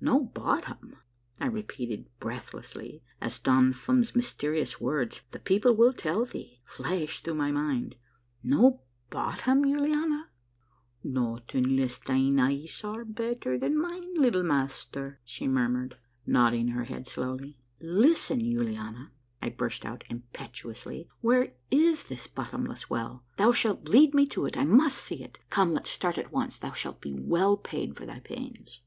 "No 0.00 0.18
bottom?" 0.24 0.96
I 1.38 1.46
repeated 1.46 2.08
breathlessly, 2.18 3.02
as 3.20 3.38
Don 3.38 3.74
Fum's 3.74 4.16
mys 4.16 4.32
terious 4.32 4.80
words," 4.80 5.20
The 5.32 5.38
people 5.38 5.76
will 5.76 5.92
tell 5.92 6.24
thee!" 6.24 6.62
flashed 6.76 7.22
through 7.22 7.34
my 7.34 7.52
mind. 7.52 7.96
"No 8.42 8.80
bottom, 9.10 9.62
Yuliana?" 9.62 10.28
"Not 11.02 11.52
unless 11.52 11.98
thine 11.98 12.40
eyes 12.40 12.80
are 12.82 13.04
better 13.04 13.58
than 13.58 13.78
mine, 13.78 14.14
little 14.14 14.42
master," 14.42 15.20
she 15.22 15.46
murmured, 15.46 15.96
nodding 16.24 16.68
her 16.68 16.84
head 16.84 17.06
slowly. 17.06 17.58
"Listen, 17.78 18.40
Yuliana," 18.40 19.10
I 19.42 19.50
burst 19.50 19.84
out 19.84 20.04
impetuously, 20.08 21.10
"where 21.20 21.52
is 21.70 22.04
this 22.04 22.26
bottomless 22.26 22.88
well? 22.88 23.22
Thou 23.36 23.52
shalt 23.52 23.90
lead 23.90 24.14
me 24.14 24.24
to 24.28 24.46
it; 24.46 24.56
I 24.56 24.64
must 24.64 24.96
see 24.96 25.22
it. 25.22 25.40
Come, 25.50 25.74
let's 25.74 25.90
start 25.90 26.16
at 26.16 26.32
once. 26.32 26.58
Thou 26.58 26.72
shalt 26.72 27.02
be 27.02 27.12
well 27.20 27.58
paid 27.58 27.98
for 27.98 28.06
thy 28.06 28.20
pains." 28.20 28.80